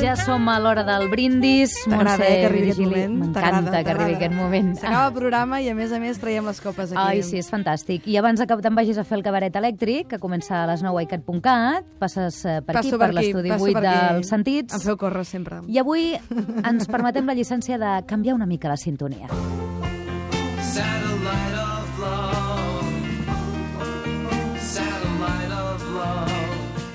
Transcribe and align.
Ja 0.00 0.14
som 0.16 0.48
a 0.48 0.58
l'hora 0.58 0.82
del 0.84 1.08
brindis. 1.10 1.74
T'agrada, 1.84 2.24
eh, 2.26 2.40
que 2.40 2.46
arribi 2.46 2.70
aquest 2.70 2.80
moment? 2.80 3.16
M'encanta 3.20 3.82
que 3.84 3.90
arribi 3.92 4.14
aquest 4.16 4.34
moment. 4.34 4.70
S'acaba 4.78 5.06
el 5.08 5.14
programa 5.14 5.60
i, 5.60 5.68
a 5.68 5.74
més 5.76 5.92
a 5.92 6.00
més, 6.02 6.18
traiem 6.18 6.46
les 6.48 6.60
copes 6.62 6.92
aquí. 6.92 6.98
Ai, 7.00 7.22
sí, 7.26 7.38
és 7.38 7.50
fantàstic. 7.52 8.06
I 8.10 8.16
abans 8.18 8.40
de 8.40 8.46
que 8.48 8.56
te'n 8.64 8.74
vagis 8.78 8.98
a 8.98 9.04
fer 9.04 9.18
el 9.18 9.24
cabaret 9.26 9.54
elèctric, 9.60 10.08
que 10.14 10.18
comença 10.22 10.62
a 10.62 10.66
les 10.70 10.82
9 10.82 10.98
a 10.98 11.04
icat.cat, 11.06 11.84
passes 12.00 12.40
eh, 12.44 12.60
per 12.62 12.76
aquí, 12.78 12.88
Passo 12.90 12.98
per, 12.98 13.10
aquí, 13.10 13.18
l'estudi 13.20 13.48
passo 13.54 13.64
8 13.68 13.72
per 13.76 13.84
aquí. 13.86 14.14
dels 14.14 14.32
sentits. 14.34 14.74
Em 14.74 14.80
feu 14.88 14.96
córrer 14.96 15.24
sempre. 15.28 15.60
I 15.68 15.78
avui 15.84 16.10
ens 16.64 16.88
permetem 16.88 17.26
la 17.26 17.34
llicència 17.36 17.78
de 17.78 17.94
canviar 18.06 18.34
una 18.38 18.46
mica 18.46 18.68
la 18.72 18.76
sintonia. 18.80 19.28
Satellite 20.60 21.09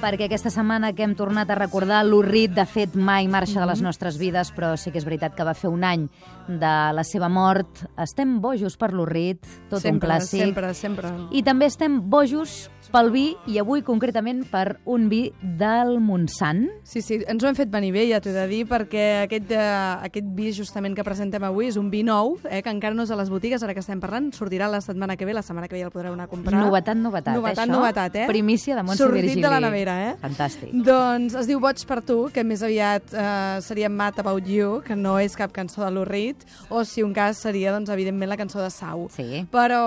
Perquè 0.05 0.27
aquesta 0.27 0.51
setmana 0.53 0.91
que 0.93 1.01
hem 1.01 1.15
tornat 1.17 1.49
a 1.49 1.55
recordar 1.57 2.03
l'Urrit, 2.05 2.51
de 2.53 2.67
fet, 2.69 2.93
mai 2.93 3.25
marxa 3.25 3.57
de 3.57 3.65
les 3.65 3.81
nostres 3.81 4.19
vides, 4.21 4.51
però 4.53 4.75
sí 4.77 4.93
que 4.93 5.01
és 5.01 5.07
veritat 5.07 5.33
que 5.33 5.47
va 5.47 5.55
fer 5.57 5.71
un 5.73 5.81
any 5.81 6.03
de 6.45 6.73
la 6.93 7.01
seva 7.01 7.25
mort. 7.25 7.81
Estem 7.97 8.37
bojos 8.43 8.77
per 8.77 8.91
l'Urrit, 8.93 9.41
tot 9.71 9.81
sempre, 9.81 9.95
un 9.95 10.03
clàssic. 10.03 10.43
Sempre, 10.43 10.73
sempre. 10.77 11.09
I 11.33 11.41
també 11.41 11.65
estem 11.73 11.97
bojos 12.05 12.67
pel 12.93 13.09
vi, 13.09 13.23
i 13.49 13.57
avui 13.57 13.81
concretament 13.81 14.43
per 14.51 14.77
un 14.85 15.07
vi 15.09 15.23
del 15.41 15.97
Montsant. 16.05 16.67
Sí, 16.85 17.01
sí, 17.01 17.17
ens 17.27 17.41
ho 17.43 17.49
hem 17.49 17.57
fet 17.57 17.71
venir 17.73 17.89
bé, 17.95 18.05
ja 18.11 18.21
t'ho 18.21 18.29
he 18.29 18.35
de 18.35 18.45
dir, 18.51 18.61
perquè 18.69 19.23
aquest, 19.23 19.49
uh, 19.57 20.05
aquest 20.05 20.29
vi 20.37 20.51
justament 20.53 20.93
que 20.95 21.03
presentem 21.03 21.43
avui 21.43 21.71
és 21.71 21.79
un 21.81 21.89
vi 21.89 22.03
nou, 22.05 22.35
eh, 22.45 22.61
que 22.61 22.69
encara 22.69 22.95
no 22.95 23.03
és 23.03 23.11
a 23.11 23.17
les 23.17 23.33
botigues, 23.33 23.65
ara 23.65 23.73
que 23.73 23.81
estem 23.81 23.99
parlant, 24.03 24.29
sortirà 24.37 24.69
la 24.71 24.83
setmana 24.85 25.17
que 25.17 25.25
ve, 25.25 25.33
la 25.33 25.43
setmana 25.43 25.67
que 25.67 25.75
ve 25.75 25.81
ja 25.81 25.89
el 25.89 25.95
podreu 25.95 26.13
anar 26.13 26.29
a 26.29 26.31
comprar. 26.31 26.61
Novetat, 26.61 27.01
novetat, 27.01 27.33
Novetat, 27.35 27.65
això. 27.65 27.73
novetat, 27.73 28.21
eh? 28.21 28.27
Primícia 28.29 28.77
de 28.77 28.85
Montse 28.85 29.03
Sortit 29.03 29.23
Virgili. 29.23 29.41
de 29.41 29.49
la 29.49 29.59
nevera, 29.65 29.94
eh? 29.99 30.13
Fantàstic. 30.21 30.71
Doncs 30.85 31.35
es 31.39 31.49
diu 31.49 31.59
Boig 31.63 31.81
per 31.87 31.99
tu, 32.05 32.17
que 32.33 32.43
més 32.47 32.63
aviat 32.65 33.13
eh, 33.13 33.57
seria 33.65 33.89
Mad 33.91 34.19
About 34.23 34.47
You, 34.49 34.79
que 34.85 34.95
no 34.95 35.17
és 35.21 35.35
cap 35.37 35.53
cançó 35.55 35.83
de 35.83 35.91
l'Urrit, 35.93 36.45
o 36.69 36.83
si 36.87 37.03
un 37.03 37.13
cas 37.15 37.41
seria, 37.43 37.73
doncs, 37.75 37.91
evidentment, 37.93 38.31
la 38.31 38.39
cançó 38.39 38.63
de 38.63 38.71
Sau. 38.73 39.07
Sí. 39.13 39.43
Però, 39.51 39.81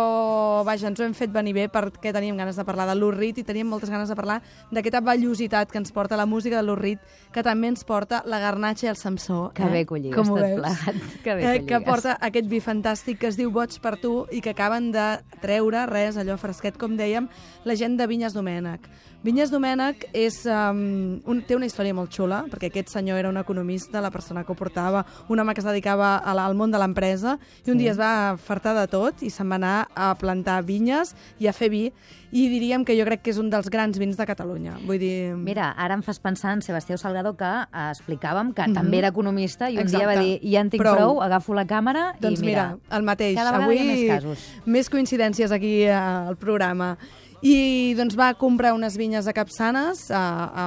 vaja, 0.69 0.91
ens 0.91 1.01
ho 1.01 1.07
hem 1.07 1.17
fet 1.17 1.33
venir 1.35 1.57
bé 1.57 1.69
perquè 1.73 2.13
teníem 2.15 2.39
ganes 2.39 2.61
de 2.61 2.67
parlar 2.69 2.89
de 2.91 2.97
l'Urrit 2.99 3.41
i 3.41 3.47
teníem 3.47 3.69
moltes 3.69 3.91
ganes 3.91 4.13
de 4.13 4.19
parlar 4.19 4.41
d'aquesta 4.71 5.03
vellositat 5.05 5.73
que 5.73 5.81
ens 5.81 5.93
porta 5.95 6.19
la 6.21 6.29
música 6.29 6.61
de 6.61 6.67
l'Urrit, 6.67 7.01
que 7.33 7.45
també 7.47 7.73
ens 7.73 7.85
porta 7.89 8.23
la 8.29 8.43
Garnatxa 8.43 8.89
i 8.89 8.93
el 8.93 9.01
Samsó. 9.01 9.49
Que 9.57 9.73
bé 9.73 9.85
que 9.89 9.97
ho 9.97 10.01
lligues 10.03 10.29
tot 10.29 10.41
veus? 10.41 10.61
plegat, 10.61 11.21
que 11.25 11.35
bé 11.35 11.49
eh, 11.49 11.65
que 11.65 11.77
ho 11.77 11.79
que 11.79 11.85
porta 11.87 12.17
aquest 12.25 12.49
vi 12.51 12.61
fantàstic 12.65 13.21
que 13.23 13.31
es 13.31 13.39
diu 13.39 13.53
Boig 13.55 13.79
per 13.83 13.97
tu 14.03 14.13
i 14.35 14.43
que 14.45 14.53
acaben 14.55 14.91
de 14.95 15.07
treure, 15.43 15.85
res, 15.91 16.19
allò 16.21 16.39
fresquet, 16.41 16.79
com 16.81 16.97
dèiem, 16.99 17.29
la 17.65 17.77
gent 17.79 17.99
de 17.99 18.07
Vinyes 18.11 18.37
Domènec. 18.37 18.89
Vinyes 19.25 19.51
Domènec 19.51 19.98
és, 20.13 20.45
um, 20.47 21.21
un, 21.27 21.43
té 21.47 21.57
una 21.57 21.67
història 21.67 21.95
molt 21.95 22.13
xula, 22.15 22.45
perquè 22.51 22.71
aquest 22.71 22.89
senyor 22.95 23.19
era 23.19 23.29
un 23.29 23.37
economista, 23.37 24.01
la 24.01 24.11
persona 24.11 24.45
que 24.45 24.53
ho 24.53 24.55
portava, 24.59 25.05
un 25.29 25.41
home 25.41 25.55
que 25.55 25.61
es 25.61 25.67
dedicava 25.67 26.17
a 26.19 26.35
la, 26.35 26.47
al 26.47 26.55
món 26.55 26.71
de 26.71 26.79
l'empresa, 26.79 27.39
i 27.67 27.71
un 27.71 27.79
Sí. 27.79 27.85
dia 27.85 27.93
es 27.93 27.99
va 28.01 28.37
fartar 28.37 28.75
de 28.79 28.87
tot 28.89 29.23
i 29.23 29.31
se'n 29.31 29.49
va 29.51 29.57
anar 29.57 29.89
a 29.95 30.15
plantar 30.19 30.63
vinyes 30.65 31.15
i 31.39 31.47
a 31.49 31.53
fer 31.53 31.69
vi, 31.71 31.93
i 32.31 32.43
diríem 32.53 32.85
que 32.85 32.93
jo 32.99 33.05
crec 33.07 33.23
que 33.23 33.31
és 33.31 33.39
un 33.41 33.49
dels 33.49 33.71
grans 33.73 33.97
vins 33.99 34.17
de 34.17 34.27
Catalunya. 34.27 34.75
Vull 34.85 34.99
dir... 34.99 35.35
Mira, 35.35 35.71
ara 35.81 35.95
em 35.97 36.03
fas 36.03 36.19
pensar 36.21 36.53
en 36.53 36.61
Sebastià 36.61 36.99
Salgado 37.01 37.33
que 37.37 37.45
eh, 37.49 37.87
explicàvem 37.91 38.53
que 38.53 38.67
també 38.75 38.99
era 38.99 39.09
economista 39.09 39.71
i 39.71 39.79
un 39.79 39.87
dia. 39.87 40.05
Exacte. 40.05 40.07
va 40.07 40.21
dir 40.21 40.41
ja 40.53 40.61
en 40.61 40.69
tinc 40.71 40.83
Prou. 40.83 40.97
prou, 40.97 41.23
agafo 41.25 41.55
la 41.57 41.65
càmera 41.65 42.13
Doncs 42.21 42.43
i 42.43 42.45
mira, 42.45 42.67
mira, 42.77 42.97
el 42.99 43.03
mateix. 43.03 43.35
cada 43.35 43.53
vegada 43.53 43.65
Avui 43.65 43.77
hi 43.77 43.81
ha 43.81 43.85
més 43.95 44.05
casos. 44.11 44.45
més 44.67 44.91
coincidències 44.91 45.51
aquí 45.53 45.83
eh, 45.85 45.93
al 45.95 46.37
programa. 46.37 46.99
I 47.43 47.95
doncs 47.95 48.17
va 48.19 48.33
comprar 48.35 48.73
unes 48.75 48.97
vinyes 48.99 49.29
a 49.31 49.33
Capçanes, 49.37 50.09
a, 50.11 50.23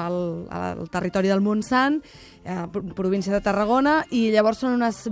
al, 0.05 0.17
al 0.49 0.85
territori 0.93 1.27
del 1.27 1.41
Montsant, 1.43 1.97
a 2.47 2.63
província 2.71 3.33
de 3.33 3.41
Tarragona, 3.43 4.05
i 4.09 4.29
llavors 4.31 4.61
són 4.63 4.77
unes 4.77 5.03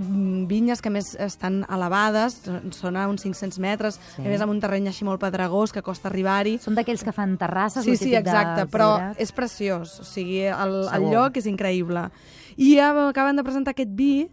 vinyes 0.48 0.80
que 0.82 0.90
més 0.90 1.12
estan 1.20 1.60
elevades, 1.70 2.38
són 2.74 2.96
a 2.96 3.04
uns 3.12 3.22
500 3.26 3.60
metres, 3.62 4.00
Sí. 4.16 4.24
a 4.24 4.28
més 4.28 4.40
amb 4.40 4.54
un 4.54 4.60
terreny 4.60 4.88
així 4.88 5.04
molt 5.04 5.20
pedregós 5.20 5.72
que 5.72 5.82
costa 5.82 6.08
arribar-hi. 6.08 6.56
són 6.58 6.74
d'aquells 6.74 7.04
que 7.04 7.12
fan 7.12 7.36
terrasses, 7.38 7.84
Sí, 7.84 7.96
sí, 7.96 8.14
exacte, 8.14 8.64
dels 8.64 8.72
però 8.72 9.14
és 9.18 9.30
preciós, 9.32 10.00
o 10.00 10.04
sigui, 10.04 10.46
el, 10.48 10.88
el 10.88 11.10
lloc 11.12 11.36
és 11.36 11.46
increïble. 11.46 12.08
I 12.56 12.74
ja 12.76 12.90
acaben 13.08 13.36
de 13.36 13.44
presentar 13.44 13.76
aquest 13.76 13.92
vi 13.94 14.28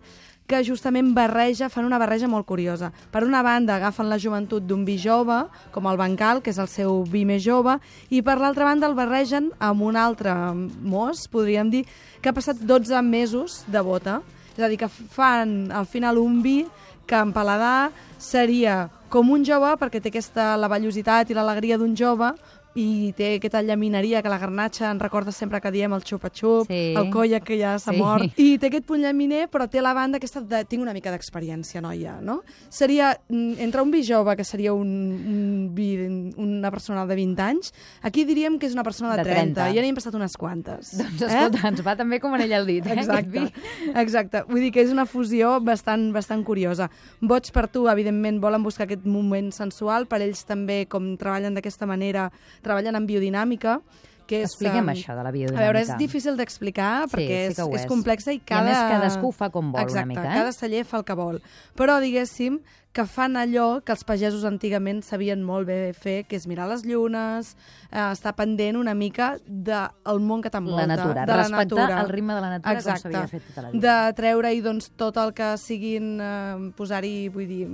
que 0.48 0.64
justament 0.64 1.12
barreja, 1.14 1.68
fan 1.70 1.86
una 1.86 2.00
barreja 2.00 2.30
molt 2.32 2.48
curiosa. 2.48 2.94
Per 3.12 3.26
una 3.28 3.44
banda, 3.44 3.76
agafen 3.76 4.08
la 4.08 4.18
joventut 4.18 4.64
d'un 4.64 4.86
vi 4.88 4.96
jove, 4.98 5.42
com 5.76 5.90
el 5.92 6.00
Bancal, 6.00 6.40
que 6.42 6.54
és 6.54 6.60
el 6.64 6.70
seu 6.72 7.02
vi 7.04 7.26
més 7.28 7.44
jove, 7.44 7.76
i 8.10 8.24
per 8.24 8.38
l'altra 8.40 8.70
banda 8.70 8.88
el 8.88 8.96
barregen 8.96 9.52
amb 9.60 9.84
un 9.84 10.00
altre 10.00 10.34
mos, 10.56 11.28
podríem 11.28 11.70
dir, 11.70 11.84
que 12.22 12.32
ha 12.32 12.36
passat 12.36 12.64
12 12.64 13.04
mesos 13.04 13.62
de 13.68 13.84
bota. 13.84 14.22
És 14.56 14.64
a 14.64 14.72
dir, 14.72 14.80
que 14.80 14.88
fan 14.90 15.68
al 15.76 15.86
final 15.86 16.18
un 16.18 16.40
vi 16.42 16.62
que 17.08 17.20
en 17.20 17.34
paladar 17.36 17.92
seria 18.18 18.88
com 19.12 19.30
un 19.32 19.44
jove, 19.48 19.76
perquè 19.80 20.02
té 20.02 20.12
aquesta 20.12 20.56
la 20.60 20.72
vellositat 20.72 21.30
i 21.30 21.36
l'alegria 21.36 21.78
d'un 21.80 21.94
jove, 21.96 22.32
i 22.76 23.14
té 23.18 23.36
aquesta 23.38 23.62
llamineria 23.64 24.22
que 24.22 24.30
la 24.30 24.38
garnatxa 24.38 24.92
en 24.92 25.00
recorda 25.00 25.32
sempre 25.32 25.60
que 25.62 25.72
diem 25.72 25.94
el 25.94 26.04
xupa-xup, 26.04 26.68
Sí. 26.68 26.94
el 26.96 27.10
colla 27.10 27.40
que 27.40 27.58
ja 27.60 27.78
s'ha 27.80 27.92
Sí. 27.94 27.98
mort, 27.98 28.38
i 28.38 28.58
té 28.60 28.68
aquest 28.68 28.86
punt 28.86 29.02
llaminer, 29.02 29.50
però 29.50 29.68
té 29.70 29.82
la 29.82 29.94
banda 29.94 30.18
aquesta 30.18 30.42
de... 30.42 30.64
Tinc 30.66 30.82
una 30.84 30.94
mica 30.94 31.10
d'experiència, 31.12 31.82
noia, 31.82 32.20
no? 32.22 32.44
Seria, 32.70 33.18
mm, 33.30 33.54
entre 33.60 33.82
un 33.82 33.90
vi 33.92 34.04
jove, 34.06 34.36
que 34.36 34.44
seria 34.44 34.74
un, 34.74 34.88
un 34.88 35.72
vi, 35.74 36.34
una 36.38 36.70
persona 36.70 37.06
de 37.06 37.16
20 37.16 37.40
anys, 37.42 37.74
aquí 38.04 38.26
diríem 38.26 38.60
que 38.60 38.68
és 38.68 38.74
una 38.74 38.84
persona 38.84 39.12
de, 39.16 39.24
De 39.24 39.24
30, 39.24 39.54
30. 39.64 39.70
i 39.72 39.76
ja 39.76 39.82
n'hem 39.82 39.96
passat 39.96 40.14
unes 40.14 40.38
quantes. 40.38 40.98
Doncs 40.98 41.22
escolta, 41.22 41.68
ens 41.68 41.82
va 41.86 41.96
també 41.96 42.20
com 42.20 42.34
anell 42.34 42.54
al 42.54 42.66
dit, 42.68 42.86
eh, 42.86 42.94
Exacte, 42.94 43.30
vi. 43.40 43.52
exacte. 43.96 44.44
Vull 44.48 44.62
dir 44.62 44.72
que 44.72 44.82
és 44.82 44.92
una 44.92 45.06
fusió 45.06 45.60
bastant, 45.62 46.12
bastant 46.14 46.44
curiosa. 46.46 46.90
Boig 47.22 47.50
per 47.52 47.68
tu, 47.70 47.88
evidentment, 47.90 48.40
volen 48.40 48.62
buscar 48.64 48.84
aquest 48.86 49.06
moment 49.06 49.52
sensual. 49.52 50.06
Per 50.08 50.22
ells 50.22 50.46
també, 50.46 50.86
com 50.88 51.16
treballen 51.18 51.54
d'aquesta 51.56 51.86
manera, 51.88 52.32
treballen 52.68 53.00
en 53.00 53.08
biodinàmica, 53.10 53.80
que 54.28 54.42
és... 54.44 54.50
Expliquem 54.52 54.84
em, 54.84 54.90
això 54.92 55.16
de 55.16 55.24
la 55.24 55.30
A 55.32 55.36
biodinàmica. 55.36 55.64
veure, 55.64 55.82
és 55.86 55.92
difícil 56.00 56.36
d'explicar 56.36 57.06
Sí, 57.08 57.14
perquè 57.16 57.38
sí 57.56 57.62
ho 57.64 57.70
és, 57.72 57.86
és 57.86 57.88
complexa 57.88 58.34
i 58.36 58.42
I 58.42 58.42
a 58.44 58.48
cada... 58.52 58.66
més, 58.68 58.82
cadascú 58.92 59.32
fa 59.32 59.48
com 59.54 59.70
vol 59.72 59.80
una 59.80 59.88
Exacte, 59.88 60.10
mica, 60.12 60.26
eh? 60.28 60.36
cada 60.42 60.52
celler 60.52 60.84
fa 60.86 61.00
el 61.00 61.06
que 61.08 61.16
vol. 61.16 61.40
Però, 61.80 61.96
diguéssim, 62.04 62.60
que 62.98 63.06
fan 63.06 63.36
allò 63.38 63.84
que 63.86 63.94
els 63.94 64.02
pagesos 64.08 64.42
antigament 64.50 65.04
sabien 65.06 65.44
molt 65.46 65.68
bé 65.70 65.94
fer, 65.94 66.24
que 66.26 66.36
és 66.40 66.48
mirar 66.50 66.66
les 66.72 66.82
llunes, 66.88 67.52
eh, 67.92 68.00
estar 68.10 68.34
pendent 68.36 68.80
una 68.80 68.96
mica 68.98 69.36
del 69.46 70.20
món 70.26 70.42
que 70.42 70.50
t'envolta. 70.50 70.88
La 70.88 70.96
natura, 70.96 71.26
de 71.26 71.32
la 71.32 71.38
respectar 71.44 71.78
natura. 71.86 72.02
el 72.02 72.10
ritme 72.10 72.34
de 72.34 72.42
la 72.42 72.50
natura 72.56 72.72
com 72.74 72.80
Exacte. 72.80 73.02
s'havia 73.12 73.28
fet 73.28 73.44
tota 73.52 73.62
la 73.62 73.70
vida. 73.72 73.82
De 74.08 74.14
treure-hi 74.18 74.62
doncs, 74.66 74.90
tot 74.98 75.18
el 75.22 75.34
que 75.38 75.52
siguin, 75.62 76.08
eh, 76.20 76.72
posar-hi, 76.76 77.30
vull 77.30 77.48
dir, 77.48 77.68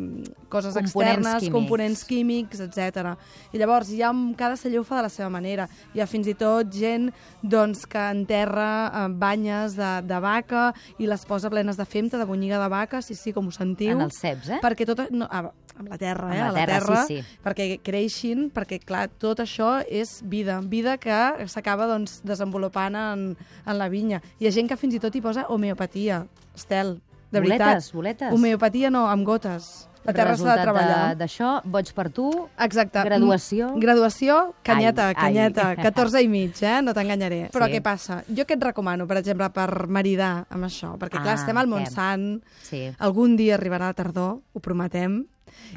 coses 0.50 0.74
Components 0.76 0.92
externes, 0.92 1.40
químics. 1.40 1.54
components 1.56 2.04
químics, 2.06 2.60
etc. 2.60 3.16
I 3.54 3.58
llavors 3.58 3.88
ja 3.96 4.10
amb- 4.12 4.36
cada 4.36 4.58
celler 4.58 4.80
ho 4.80 4.84
fa 4.84 4.98
de 4.98 5.04
la 5.04 5.10
seva 5.10 5.30
manera. 5.30 5.70
Hi 5.96 6.02
ha 6.02 6.08
fins 6.08 6.28
i 6.28 6.34
tot 6.36 6.68
gent 6.70 7.12
doncs, 7.42 7.86
que 7.88 7.98
enterra 8.12 8.92
eh, 8.94 9.08
banyes 9.10 9.76
de, 9.78 10.02
de 10.04 10.20
vaca 10.20 10.74
i 11.00 11.08
les 11.08 11.24
posa 11.26 11.50
plenes 11.50 11.78
de 11.78 11.86
femta, 11.86 12.18
de 12.18 12.26
bonyiga 12.26 12.60
de 12.62 12.68
vaca, 12.68 13.02
sí, 13.02 13.16
sí, 13.16 13.32
com 13.32 13.48
ho 13.48 13.52
sentiu. 13.52 13.92
En 13.96 14.02
els 14.02 14.20
ceps, 14.20 14.50
eh? 14.50 14.60
Perquè 14.62 14.86
tot, 14.86 15.10
no, 15.14 15.28
ah, 15.30 15.52
amb 15.78 15.90
la 15.90 15.98
terra, 15.98 16.28
Amb 16.30 16.36
eh? 16.36 16.40
la 16.40 16.48
a 16.48 16.52
la 16.52 16.66
terra, 16.66 16.80
terra, 16.80 17.06
sí, 17.08 17.22
sí. 17.22 17.38
perquè 17.44 17.68
creixin, 17.86 18.50
perquè, 18.54 18.80
clar, 18.84 19.08
tot 19.22 19.42
això 19.44 19.76
és 19.88 20.20
vida, 20.30 20.60
vida 20.70 20.98
que 21.02 21.48
s'acaba 21.50 21.88
doncs, 21.90 22.20
desenvolupant 22.28 22.98
en, 23.00 23.26
en 23.66 23.80
la 23.80 23.90
vinya. 23.90 24.22
Hi 24.40 24.50
ha 24.50 24.54
gent 24.54 24.70
que 24.70 24.78
fins 24.78 24.98
i 24.98 25.02
tot 25.04 25.16
hi 25.16 25.24
posa 25.24 25.48
homeopatia, 25.50 26.24
Estel, 26.54 27.00
de 27.34 27.42
Boletes, 27.42 27.66
veritat. 27.66 27.94
boletes. 27.98 28.34
Homeopatia 28.36 28.94
no, 28.94 29.08
amb 29.10 29.26
gotes. 29.26 29.72
La 30.06 30.14
terra 30.14 30.36
s'ha 30.36 30.56
de 30.58 30.62
treballar. 30.64 31.16
D'això, 31.18 31.62
boig 31.64 31.94
per 31.94 32.10
tu, 32.12 32.30
Exacte. 32.60 33.04
Graduació? 33.08 33.74
Graduació, 33.80 34.54
canyeta, 34.64 35.10
Ai, 35.10 35.16
ai. 35.16 35.22
canyeta. 35.22 35.76
14 35.88 36.22
i 36.24 36.28
mig, 36.28 36.62
eh? 36.62 36.82
No 36.82 36.94
t'enganyaré. 36.94 37.50
Però 37.52 37.68
Sí. 37.68 37.74
què 37.78 37.82
passa? 37.82 38.24
Jo 38.28 38.44
què 38.46 38.56
et 38.58 38.64
recomano, 38.64 39.08
per 39.08 39.18
exemple, 39.18 39.50
per 39.50 39.88
maridar 39.88 40.46
amb 40.50 40.66
això? 40.66 40.98
Perquè, 40.98 41.22
clar, 41.22 41.38
Ah, 41.38 41.42
estem 41.42 41.58
al? 41.58 41.68
Montsant, 41.68 42.42
Sí. 42.64 42.92
algun 43.00 43.36
dia 43.38 43.56
arribarà 43.58 43.88
la 43.88 43.94
tardor, 43.94 44.42
ho 44.54 44.60
prometem, 44.60 45.26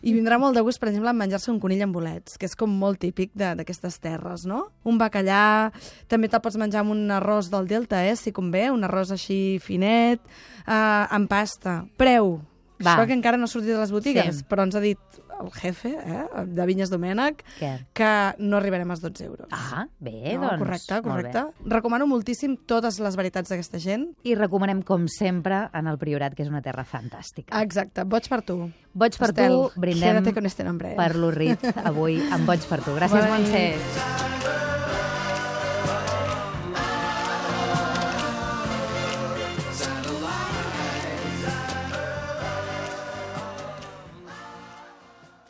i 0.02 0.12
vindrà 0.12 0.38
molt 0.40 0.54
de 0.56 0.62
gust, 0.62 0.80
per 0.80 0.88
exemple, 0.88 1.10
en 1.10 1.16
menjar-se 1.18 1.50
un 1.50 1.60
conill 1.60 1.82
amb 1.82 1.94
bolets, 1.94 2.38
que 2.38 2.46
és 2.46 2.56
com 2.56 2.70
molt 2.70 2.98
típic 2.98 3.30
de- 3.34 3.54
d'aquestes 3.54 4.00
terres, 4.00 4.46
no? 4.46 4.72
Un 4.84 4.98
bacallà, 4.98 5.70
també 6.08 6.28
te'l 6.28 6.40
pots 6.40 6.56
menjar 6.56 6.80
amb 6.80 6.90
un 6.90 7.08
arròs 7.10 7.50
del 7.50 7.66
Delta, 7.68 8.04
eh, 8.06 8.16
si 8.16 8.32
convé, 8.32 8.70
un 8.72 8.82
arròs 8.82 9.10
així 9.12 9.58
finet, 9.60 10.18
eh, 10.66 11.06
amb 11.10 11.28
pasta. 11.28 11.84
Preu, 11.96 12.40
Va. 12.84 12.96
això 12.96 13.06
que 13.06 13.14
encara 13.14 13.36
no 13.38 13.44
ha 13.44 13.48
sortit 13.48 13.70
de 13.72 13.78
les 13.78 13.92
botigues, 13.92 14.36
Sí. 14.42 14.44
però 14.48 14.62
ens 14.64 14.74
ha 14.74 14.80
dit 14.80 14.98
el 15.40 15.50
jefe 15.52 15.90
eh, 15.92 16.24
de 16.46 16.64
Vinyes 16.66 16.88
Domènec 16.90 17.42
Què? 17.60 17.86
que 17.92 18.34
no 18.38 18.56
arribarem 18.56 18.90
als 18.90 19.00
12 19.02 19.24
euros. 19.26 19.48
Ah, 19.52 19.86
bé, 19.98 20.34
no, 20.36 20.48
doncs. 20.48 20.58
correcte, 20.58 20.94
molt 20.94 21.04
correcte. 21.04 21.42
bé. 21.60 21.70
Recomano 21.74 22.06
moltíssim 22.06 22.56
totes 22.66 22.98
les 23.00 23.16
varietats 23.16 23.50
d'aquesta 23.52 23.78
gent. 23.78 24.06
I 24.24 24.34
recomanem, 24.34 24.82
com 24.82 25.06
sempre, 25.08 25.68
en 25.74 25.86
el 25.86 25.98
Priorat, 25.98 26.34
que 26.34 26.42
és 26.42 26.48
una 26.48 26.62
terra 26.62 26.84
fantàstica. 26.84 27.60
Exacte, 27.62 28.04
boig 28.04 28.28
per 28.28 28.42
tu. 28.42 28.70
Boig 28.94 29.16
per 29.18 29.28
Estel, 29.28 29.52
tu, 29.52 29.80
brindem 29.80 30.32
con 30.32 30.46
este 30.46 30.64
nombre. 30.64 30.94
per 30.96 31.14
l'Urrit 31.16 31.60
avui 31.84 32.20
amb 32.32 32.46
Boig 32.46 32.60
per 32.68 32.80
tu. 32.82 32.92
Gràcies. 32.96 33.28
Montse. 33.28 34.45